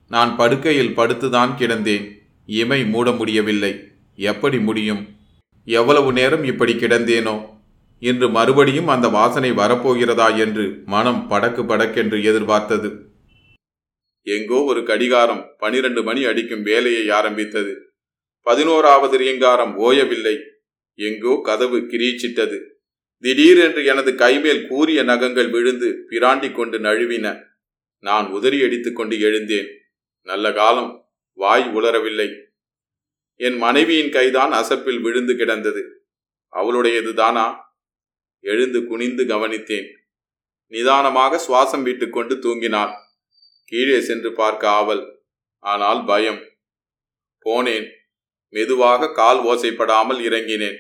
நான் 0.08 0.36
படுக்கையில் 0.36 0.98
படுத்துதான் 0.98 1.56
கிடந்தேன். 1.58 2.12
இமை 2.46 2.86
மூட 2.86 3.12
முடியவில்லை. 3.12 3.80
எப்படி 4.16 4.60
முடியும்? 4.60 5.08
எவ்வளவு 5.66 6.14
நேரம் 6.14 6.44
இப்படி 6.44 6.74
கிடந்தேனோ? 6.74 7.50
இன்று 8.00 8.30
மறுபடியும் 8.30 8.88
அந்த 8.88 9.08
வாசனை 9.08 9.52
வரப்போகிறதா 9.52 10.38
என்று 10.38 10.82
மனம் 10.86 11.28
படக்கு 11.30 11.64
படக்கென்று 11.64 12.24
எதிர்பார்த்தது. 12.24 13.04
எங்கோ 14.22 14.64
ஒரு 14.64 14.84
கடிகாரம் 14.84 15.56
பனிரெண்டு 15.58 16.04
மணி 16.04 16.24
அடிக்கும் 16.24 16.62
வேலையை 16.62 17.10
ஆரம்பித்தது. 17.10 17.76
பதினோராவது 18.42 19.20
ரியங்காரம் 19.20 19.78
ஓயவில்லை. 19.78 20.36
எங்கோ 20.96 21.40
கதவு 21.44 21.78
கிரீச்சிட்டது. 21.78 22.60
திடீரென்று 23.26 23.86
எனது 23.86 24.12
கைமேல் 24.12 24.68
கூறிய 24.68 25.04
நகங்கள் 25.04 25.50
விழுந்து 25.50 26.06
பிராண்டி 26.10 26.52
கொண்டு 26.52 26.80
நழுவின. 26.80 27.44
நான் 28.00 28.28
உதறி 28.28 28.64
அடித்துக் 28.64 28.96
கொண்டு 28.96 29.20
எழுந்தேன். 29.20 29.68
நல்ல 30.22 30.54
காலம் 30.54 31.10
வாய் 31.34 31.64
உளரவில்லை 31.64 32.44
என் 33.36 33.58
மனைவியின் 33.58 34.12
கைதான் 34.12 34.52
அசப்பில் 34.52 35.02
விழுந்து 35.02 35.36
கிடந்தது. 35.36 36.06
அவளுடையது 36.52 37.14
தானா? 37.14 37.76
எழுந்து 38.40 38.86
குனிந்து 38.86 39.24
கவனித்தேன். 39.24 39.88
நிதானமாக 40.68 41.42
சுவாசம் 41.48 41.84
விட்டுக்கொண்டு 41.84 42.36
தூங்கினாள். 42.36 42.94
கீழே 43.66 44.02
சென்று 44.02 44.34
பார்க்க 44.34 44.70
ஆவல் 44.70 45.22
ஆனால் 45.60 46.06
பயம். 46.06 46.42
போனேன். 47.46 47.90
மெதுவாக 48.50 49.12
கால் 49.12 49.44
ஓசைப்படாமல் 49.44 50.22
இறங்கினேன். 50.22 50.78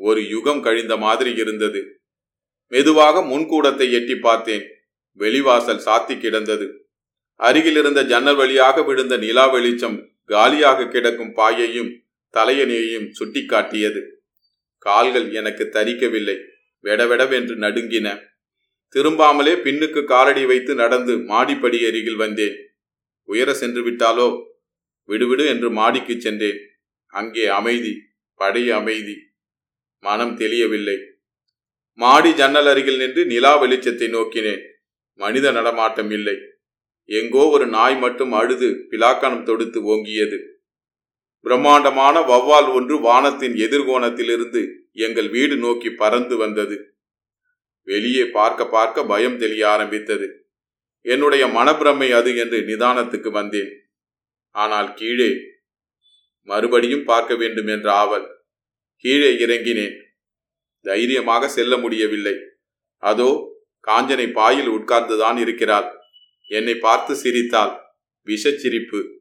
ஒரு 0.00 0.28
யுகம் 0.28 0.62
கழிந்த 0.62 0.96
மாதிரி 0.96 1.34
இருந்தது. 1.34 2.00
மெதுவாக 2.66 3.20
முன்கூடத்தை 3.20 3.92
எட்டி 3.92 4.14
பார்த்தேன். 4.14 4.64
வெளிவாசல் 5.18 5.82
சாத்தி 5.84 6.20
கிடந்தது. 6.20 6.66
அருகில் 7.34 7.76
இருந்த 7.76 8.04
ஜன்னல் 8.04 8.36
வழியாக 8.36 8.82
விழுந்த 8.82 9.16
நிலா 9.16 9.46
வெளிச்சம் 9.46 10.12
காலியாக 10.24 10.86
கிடக்கும் 10.86 11.32
பாயையும் 11.32 11.90
தலையணையையும் 12.32 13.08
சுட்டிக்காட்டியது. 13.18 14.00
கால்கள் 14.78 15.32
எனக்கு 15.32 15.64
தரிக்கவில்லை. 15.64 16.36
வெடவெடவென்று 16.84 17.56
நடுங்கின. 17.56 18.08
திரும்பாமலே 18.94 19.54
பின்னுக்கு 19.64 20.04
காலடி 20.04 20.46
வைத்து 20.46 20.74
நடந்து 20.74 21.16
மாடிப்படி 21.16 21.78
அருகில் 21.86 22.16
வந்தேன். 22.16 22.56
உயர 23.24 23.54
சென்று 23.54 23.90
விட்டாலோ? 23.90 24.28
விடுவிடு 25.08 25.46
என்று 25.46 25.70
மாடிக்கு 25.70 26.20
சென்றேன். 26.20 26.60
அங்கே 27.06 27.46
அமைதி 27.46 27.92
பழைய 28.34 28.76
அமைதி. 28.76 29.16
மனம் 30.02 30.36
தெளியவில்லை. 30.36 30.98
மாடி 31.94 32.34
ஜன்னல் 32.34 32.66
அருகில் 32.66 32.96
நின்று 32.96 33.26
நிலா 33.26 33.62
வெளிச்சத்தை 33.62 34.08
நோக்கினேன். 34.08 34.62
மனித 35.14 35.50
நடமாட்டம் 35.50 36.10
இல்லை. 36.10 36.36
எங்கோ 37.04 37.42
ஒரு 37.46 37.66
நாய் 37.66 37.96
மட்டும் 37.98 38.32
அழுது 38.32 38.68
பிலாக்கணம் 38.90 39.42
தொடுத்து 39.42 39.80
ஓங்கியது. 39.82 40.38
பிரம்மாண்டமான 41.40 42.20
வவ்வால் 42.20 42.72
ஒன்று 42.72 43.00
வானத்தின் 43.00 43.54
எதிர்கோணத்திலிருந்து 43.54 44.60
எங்கள் 44.92 45.28
வீடு 45.28 45.56
நோக்கி 45.56 45.90
பறந்து 45.90 46.36
வந்தது. 46.36 46.76
வெளியே 47.82 48.24
பார்க்க 48.24 48.66
பார்க்க 48.66 49.04
பயம் 49.04 49.38
தெளிய 49.38 49.68
ஆரம்பித்தது. 49.68 50.26
என்னுடைய 51.00 51.46
மனப்பிரமை 51.46 52.08
அது 52.12 52.36
என்று 52.36 52.58
நிதானத்துக்கு 52.60 53.30
வந்தேன். 53.30 53.70
ஆனால் 54.50 54.94
கீழே 54.94 55.30
மறுபடியும் 56.48 57.04
பார்க்க 57.04 57.34
வேண்டும் 57.34 57.66
என்ற 57.66 57.92
ஆவல். 57.92 58.39
கீழே 59.00 59.46
இறங்கினேன். 59.46 59.96
தைரியமாக 60.82 61.48
செல்ல 61.48 61.76
முடியவில்லை. 61.76 62.34
அதோ 62.96 63.28
காஞ்சனை 63.86 64.32
பாயில் 64.32 64.68
உட்கார்ந்துதான் 64.68 65.38
இருக்கிறாள். 65.38 65.92
என்னை 66.48 66.74
பார்த்து 66.74 67.14
சிரித்தாள். 67.14 67.78
விஷச்சிரிப்பு. 68.26 69.18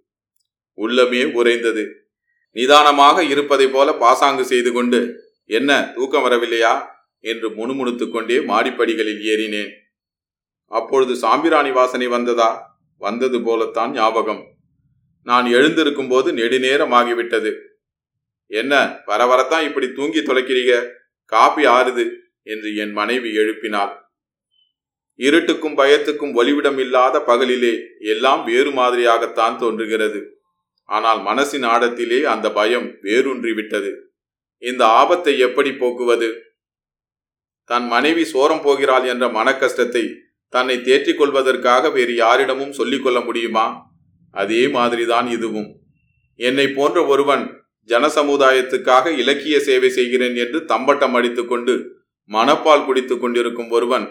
உள்ளமே 0.78 1.32
உறைந்தது. 1.32 2.08
நிதானமாக 2.52 3.24
இருப்பதைப் 3.24 3.74
போல 3.74 3.94
பாசாங்கு 3.94 4.46
செய்து 4.46 4.72
கொண்டு 4.72 5.24
என்ன 5.46 5.92
தூக்கம் 5.96 6.24
வரவில்லையா? 6.24 6.86
என்று 7.20 7.52
முணுமுணுத்துக் 7.52 8.12
கொண்டே 8.12 8.36
மாடிப்படிகளில் 8.36 9.22
ஏறினேன். 9.22 9.72
அப்பொழுது 10.66 11.16
சாம்பிராணி 11.16 11.72
வாசனை 11.72 12.08
வந்ததா? 12.08 12.82
வந்தது 12.98 13.42
போலத்தான் 13.42 13.92
ஞாபகம். 13.92 14.56
நான் 15.24 15.46
எழுந்திருக்கும் 15.46 16.08
போது 16.08 16.34
நெடுநேரம் 16.34 16.92
ஆகிவிட்டது. 16.92 17.56
என்ன 18.52 19.02
வர 19.06 19.26
வரத்தான் 19.26 19.64
இப்படி 19.64 19.92
தூங்கி 19.92 20.20
தொலைக்கிறீங்க? 20.20 20.92
காப்பி 21.26 21.66
ஆறுது 21.66 22.10
என்று 22.44 22.76
என் 22.76 22.92
மனைவி 22.92 23.36
எழுப்பினாள். 23.36 24.08
இருட்டுக்கும் 25.18 25.78
பயத்துக்கும் 25.78 26.36
ஒளிவிடம் 26.36 26.80
இல்லாத 26.80 27.24
பகலிலே 27.28 27.82
எல்லாம் 28.00 28.46
வேறு 28.46 28.72
மாதிரியாகத்தான் 28.72 29.58
தோன்றுகிறது. 29.58 30.38
ஆனால் 30.84 31.20
மனசின் 31.20 31.66
ஆடத்திலே 31.66 32.22
அந்த 32.22 32.52
பயம் 32.52 32.98
வேரூன்றி 33.02 33.54
விட்டது 33.54 34.14
இந்த 34.58 34.86
ஆபத்தை 34.86 35.40
எப்படி 35.40 35.72
போக்குவது? 35.72 36.42
தன் 37.64 37.88
மனைவி 37.88 38.22
சோரம் 38.22 38.64
போகிறாள் 38.64 39.04
என்ற 39.04 39.28
மனக்கஷ்டத்தை 39.28 40.14
தன்னை 40.48 40.82
தேற்றிக் 40.82 41.18
கொள்வதற்காக 41.18 41.90
வேறு 41.90 42.16
யாரிடமும் 42.16 42.72
சொல்லிக் 42.72 43.04
கொள்ள 43.04 43.20
முடியுமா? 43.20 43.88
அதே 44.32 44.68
மாதிரிதான் 44.68 45.28
இதுவும். 45.28 45.76
என்னை 46.36 46.68
போன்ற 46.68 47.06
ஒருவன் 47.06 47.59
ஜனசமுதாயத்துக்காக 47.90 49.16
இலக்கிய 49.18 49.60
சேவை 49.60 49.90
செய்கிறேன் 49.90 50.36
என்று 50.36 50.66
தம்பட்டம் 50.66 51.14
அடித்துக்கொண்டு 51.14 51.76
மனப்பால் 52.32 52.86
குடித்து 52.86 53.16
கொண்டிருக்கும் 53.18 53.70
ஒருவன் 53.70 54.08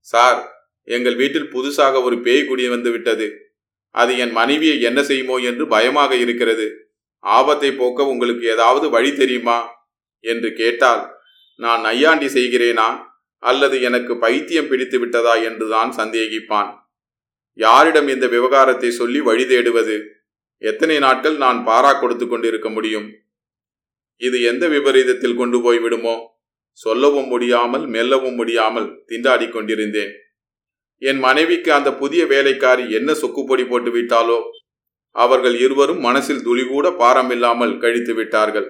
சார் 0.00 0.40
எங்கள் 0.88 1.16
வீட்டில் 1.16 1.52
புதுசாக 1.54 2.02
ஒரு 2.02 2.16
பேய் 2.20 2.44
குடி 2.44 2.68
வந்து 2.68 2.90
விட்டது. 2.90 3.26
அது 3.94 4.12
என் 4.18 4.32
மனைவியை 4.32 4.80
என்ன 4.80 5.00
செய்யுமோ 5.02 5.36
என்று 5.38 5.64
பயமாக 5.66 6.12
இருக்கிறது. 6.14 6.66
ஆபத்தை 7.24 7.70
போக்க 7.72 8.06
உங்களுக்கு 8.06 8.44
ஏதாவது 8.48 8.90
வழி 8.90 9.10
தெரியுமா? 9.14 9.58
என்று 10.24 10.48
கேட்டால் 10.52 11.02
நான் 11.60 11.80
நையாண்டி 11.80 12.26
செய்கிறேனா? 12.26 12.88
அல்லது 13.42 13.76
எனக்கு 13.80 14.12
பைத்தியம் 14.16 14.68
பிடித்து 14.68 14.98
விட்டதா? 14.98 15.34
என்றுதான் 15.42 15.90
சந்தேகிப்பான். 15.90 16.70
யாரிடம் 17.58 18.08
இந்த 18.08 18.26
விவகாரத்தை 18.26 18.90
சொல்லி 18.90 19.20
வழி 19.20 19.44
தேடுவது? 19.44 19.96
எத்தனை 20.58 20.98
நாட்கள் 20.98 21.36
நான் 21.36 21.66
பாரா 21.66 22.00
கொடுத்து 22.00 22.28
கொண்டிருக்க 22.28 22.68
முடியும்? 22.68 23.12
இது 24.16 24.42
எந்த 24.42 24.68
விபரீதத்தில் 24.68 25.36
கொண்டு 25.36 25.60
போய் 25.60 25.78
விடுமோ? 25.78 26.16
சொல்லவும் 26.72 27.26
முடியாமல் 27.26 27.86
மெல்லவும் 27.86 28.34
முடியாமல் 28.34 29.04
திண்டாடி 29.08 29.50
கொண்டிருந்தேன். 29.50 30.12
என் 30.98 31.18
மனைவிக்கு 31.18 31.72
அந்த 31.72 31.94
புதிய 31.94 32.26
வேலைக்காரி 32.26 32.90
என்ன 32.90 33.14
சொக்குப்பொடி 33.14 33.64
போட்டு 33.66 33.90
விட்டாலோ? 33.90 34.40
அவர்கள் 35.10 35.58
இருவரும் 35.58 36.00
மனசில் 36.00 36.44
துளிகூட 36.44 36.90
பாரமில்லாமல் 36.90 37.78
கழித்து 37.78 38.14
விட்டார்கள். 38.14 38.68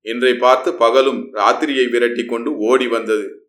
இன்றை 0.00 0.36
பார்த்து 0.36 0.74
பகலும் 0.74 1.30
ராத்திரியை 1.32 1.90
விரட்டி 1.90 2.24
கொண்டு 2.24 2.56
ஓடி 2.56 2.86
வந்தது. 2.86 3.46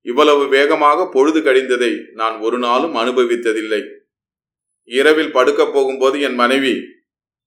இவ்வளவு 0.00 0.48
வேகமாக 0.48 1.08
பொழுது 1.08 1.40
கழிந்ததை 1.40 2.00
நான் 2.12 2.38
ஒரு 2.38 2.58
நாளும் 2.58 2.94
அனுபவித்ததில்லை. 2.94 3.82
இரவில் 4.84 5.32
படுக்கப் 5.32 5.72
போகும்போது 5.72 6.20
என் 6.20 6.34
மனைவி 6.34 6.91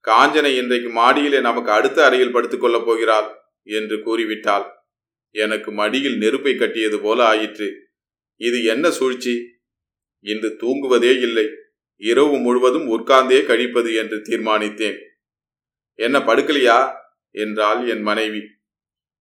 காஞ்சனை 0.05 0.57
இன்றைக்கு 0.57 0.89
மாடியிலே 0.89 1.39
நமக்கு 1.39 1.71
அடுத்த 1.71 2.05
அறையில் 2.05 2.31
படுத்துக் 2.31 2.61
கொள்ளப் 2.61 2.85
போகிறாள் 2.85 3.35
என்று 3.63 3.97
கூறிவிட்டாள். 3.97 4.71
எனக்கு 5.31 5.71
மடியில் 5.71 6.17
நெருப்பை 6.17 6.55
கட்டியது 6.55 6.99
போல 6.99 7.25
ஆயிற்று. 7.25 7.87
இது 8.35 8.63
என்ன 8.63 8.91
சூழ்ச்சி? 8.91 9.59
இன்று 10.19 10.57
தூங்குவதே 10.59 11.21
இல்லை. 11.21 11.49
இரவு 11.95 12.37
முழுவதும் 12.37 12.89
உட்கார்ந்தே 12.89 13.45
கழிப்பது 13.45 13.93
என்று 13.93 14.17
தீர்மானித்தேன். 14.17 14.97
என்ன 15.93 16.19
படுக்கலையா? 16.19 16.93
என்றாள் 17.31 17.87
என் 17.87 18.01
மனைவி. 18.01 18.41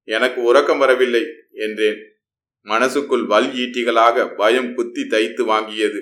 எனக்கு 0.04 0.42
உறக்கம் 0.42 0.78
வரவில்லை 0.78 1.26
என்றேன். 1.52 2.18
மனசுக்குள் 2.60 3.26
வல் 3.26 3.46
ஈட்டிகளாக 3.46 4.34
பயம் 4.36 4.74
குத்தி 4.74 5.06
தைத்து 5.06 5.46
வாங்கியது. 5.46 6.00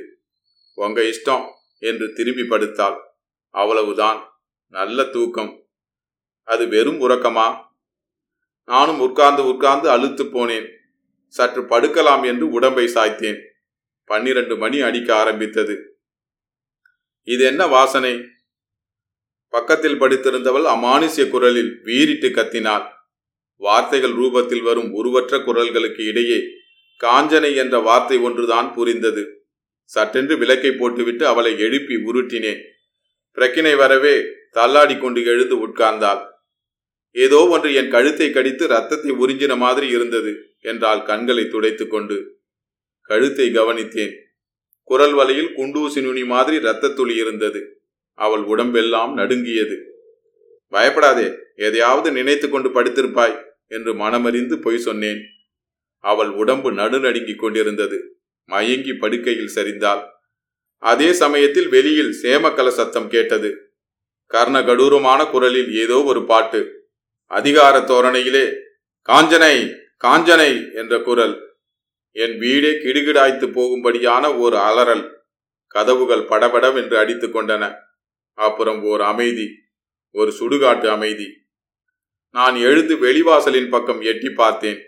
உங்க 0.74 1.00
இஷ்டம் 1.00 1.46
என்று 1.78 2.12
திரும்பி 2.12 2.42
படுத்தாள். 2.42 2.96
அவ்வளவுதான். 3.50 4.31
நல்ல 4.72 5.04
தூக்கம். 5.04 5.66
அது 6.44 6.68
வெறும் 6.68 7.00
உறக்கமா? 7.00 7.64
நானும் 8.64 9.00
உட்கார்ந்து 9.00 9.46
உட்கார்ந்து 9.46 9.90
அழுத்து 9.90 10.24
போனேன். 10.24 10.68
சற்று 11.28 11.62
படுக்கலாம் 11.62 12.24
என்று 12.26 12.48
உடம்பை 12.48 12.86
சாய்த்தேன். 12.86 13.38
பன்னிரண்டு 14.04 14.56
மணி 14.56 14.80
அடிக்க 14.80 15.14
ஆரம்பித்தது. 15.14 15.98
இது 17.22 17.44
என்ன 17.44 17.66
வாசனை? 17.66 18.24
பக்கத்தில் 19.48 20.00
படுத்திருந்தவள் 20.00 20.64
அமானுஷ்ய 20.64 21.30
குரலில் 21.30 21.80
வீறிட்டு 21.82 22.28
கத்தினாள். 22.28 22.88
வார்த்தைகள் 23.56 24.12
ரூபத்தில் 24.12 24.62
வரும் 24.62 24.92
உருவற்ற 24.92 25.38
குரல்களுக்கு 25.38 26.06
இடையே 26.06 26.40
காஞ்சனை 27.04 27.56
என்ற 27.56 27.78
வார்த்தை 27.78 28.18
ஒன்றுதான் 28.18 28.74
புரிந்தது. 28.74 29.46
சட்டென்று 29.84 30.38
விளக்கை 30.38 30.72
போட்டுவிட்டு 30.72 31.26
அவளை 31.26 31.58
எழுப்பி 31.58 31.94
உருட்டினேன். 31.94 32.70
பிரக்கினை 33.34 33.76
வரவே 33.76 34.24
தள்ளாடி 34.50 34.98
கொண்டு 34.98 35.24
எழுந்து 35.24 35.56
உட்கார்ந்தாள். 35.66 36.22
ஏதோ 37.10 37.48
ஒன்று 37.48 37.74
என் 37.74 37.90
கழுத்தை 37.90 38.30
கடித்து 38.30 38.66
ரத்தத்தை 38.66 39.10
உறிஞ்சின 39.10 39.56
மாதிரி 39.56 39.88
இருந்தது 39.88 40.32
என்றால் 40.60 41.02
கண்களை 41.02 41.48
துடைத்து 41.48 41.88
கொண்டு. 41.88 42.40
கழுத்தை 43.02 43.46
கவனித்தேன். 43.48 44.14
குரல் 44.82 45.12
வலையில் 45.12 45.50
குண்டூசி 45.56 46.02
நுனி 46.02 46.24
மாதிரி 46.24 46.56
ரத்தத்துளி 46.56 47.14
இருந்தது. 47.16 47.60
அவள் 48.14 48.42
உடம்பெல்லாம் 48.42 49.14
நடுங்கியது. 49.14 49.76
பயப்படாதே 50.68 51.38
எதையாவது 51.56 52.12
நினைத்து 52.12 52.50
கொண்டு 52.50 52.68
படுத்திருப்பாய் 52.68 53.36
என்று 53.66 53.94
மனமறிந்து 53.94 54.56
பொய் 54.60 54.78
சொன்னேன். 54.78 55.20
அவள் 55.98 56.28
உடம்பு 56.28 56.72
நடுநடுங்கிக் 56.72 57.38
கொண்டிருந்தது. 57.38 58.16
மயங்கி 58.44 58.92
படுக்கையில் 58.92 59.54
சரிந்தாள். 59.54 60.02
அதே 60.82 61.12
சமயத்தில் 61.12 61.68
வெளியில் 61.68 62.18
சேமக்கல 62.22 62.68
சத்தம் 62.68 63.08
கேட்டது. 63.08 63.74
கர்ண 64.26 64.60
கடூரமான 64.60 65.30
குரலில் 65.30 65.74
ஏதோ 65.74 66.02
ஒரு 66.02 66.24
பாட்டு. 66.24 66.88
அதிகார 67.26 67.78
தோரணையிலே 67.78 68.54
காஞ்சனை 69.08 69.74
காஞ்சனை 70.04 70.74
என்ற 70.74 70.98
குரல். 70.98 71.54
என் 72.10 72.38
வீடே 72.38 72.70
கிடுகிடாய்த்து 72.70 73.52
போகும்படியான 73.52 74.38
ஒரு 74.38 74.56
அலறல். 74.56 75.16
கதவுகள் 75.66 76.24
படபடவென்று 76.24 76.98
அடித்து 76.98 77.28
கொண்டன. 77.28 77.74
அப்புறம் 78.32 78.82
ஓர் 78.82 79.00
அமைதி. 79.00 79.48
ஒரு 80.10 80.32
சுடுகாட்டு 80.38 80.86
அமைதி. 80.86 81.28
நான் 82.30 82.56
எழுந்து 82.56 82.96
வெளிவாசலின் 82.96 83.68
பக்கம் 83.68 84.00
எட்டி 84.00 84.30
பார்த்தேன். 84.30 84.82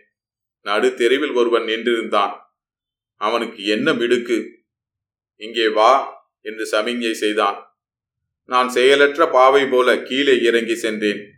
நடு 0.60 0.94
தெருவில் 0.94 1.32
ஒருவன் 1.32 1.62
நின்றிருந்தான். 1.62 2.32
அவனுக்கு 3.16 3.64
என்ன 3.64 3.94
மிடுக்கு? 3.94 4.63
இங்கே 5.36 5.68
வா 5.68 6.22
என்று 6.40 6.68
சமிஞ்சை 6.70 7.12
செய்தான். 7.12 7.82
நான் 8.44 8.68
செயலற்ற 8.68 9.28
பாவை 9.28 9.66
போல 9.66 10.02
கீழே 10.02 10.42
இறங்கி 10.42 10.74
சென்றேன். 10.74 11.32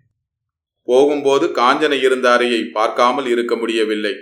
போகும்போது 0.82 1.46
காஞ்சனை 1.46 2.02
இருந்த 2.02 2.32
அறையை 2.32 2.64
பார்க்காமல் 2.64 3.26
இருக்க 3.26 3.56
முடியவில்லை. 3.56 4.16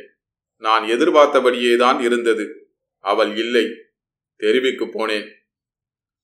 நான் 0.56 0.82
எதிர்பார்த்தபடியேதான் 0.82 2.00
இருந்தது. 2.00 2.68
அவள் 2.98 3.36
இல்லை. 3.36 3.70
தெருவிக்கு 4.36 4.84
போனேன். 4.84 5.32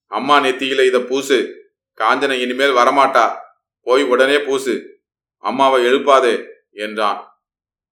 அம்மா 0.07 0.41
நெத்தியில 0.41 0.87
இத 0.87 1.01
பூசு. 1.01 1.69
காஞ்சனை 1.99 2.41
இனிமேல் 2.41 2.71
வரமாட்டா. 2.71 3.37
போய் 3.81 4.03
உடனே 4.03 4.39
பூசு. 4.39 5.03
அம்மாவை 5.37 5.85
எழுப்பாதே 5.85 6.47
என்றான். 6.71 7.43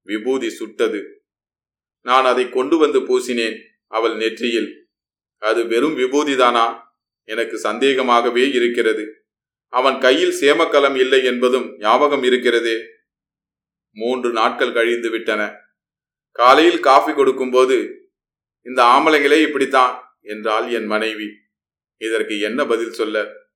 விபூதி 0.02 0.50
சுட்டது. 0.50 1.22
நான் 2.00 2.24
அதை 2.24 2.48
கொண்டு 2.48 2.76
வந்து 2.76 3.00
பூசினேன் 3.00 3.60
அவள் 3.86 4.16
நெற்றியில். 4.16 4.87
அது 5.38 5.66
வெறும் 5.66 5.98
விபூதிதானா? 5.98 6.80
எனக்கு 7.24 7.58
சந்தேகமாகவே 7.58 8.52
இருக்கிறது. 8.52 9.26
அவன் 9.68 9.98
கையில் 9.98 10.40
சேமக்கலம் 10.40 10.96
இல்லை 10.96 11.24
என்பதும் 11.24 11.78
ஞாபகம் 11.78 12.22
இருக்கிறதே. 12.22 12.76
மூன்று 13.94 14.32
நாட்கள் 14.32 14.72
கழிந்து 14.72 15.10
விட்டன. 15.10 15.56
காலையில் 16.32 16.80
காஃபி 16.80 17.12
கொடுக்கும்போது 17.12 17.76
இந்த 18.62 18.82
ஆம்பளைங்களே 18.82 19.42
இப்படித்தான் 19.42 20.18
என்றாள் 20.22 20.72
என் 20.72 20.86
மனைவி. 20.86 21.28
இதற்கு 21.96 22.40
என்ன 22.40 22.64
பதில் 22.64 22.92
சொல்ல? 22.92 23.47